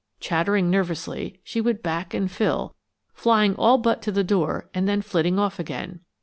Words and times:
Chattering 0.19 0.71
nervously, 0.71 1.39
she 1.43 1.61
would 1.61 1.83
back 1.83 2.11
and 2.15 2.31
fill, 2.31 2.75
flying 3.13 3.55
all 3.55 3.77
but 3.77 4.01
to 4.01 4.11
the 4.11 4.23
door 4.23 4.67
and 4.73 4.89
then 4.89 5.03
flitting 5.03 5.37
off 5.37 5.59
again. 5.59 5.99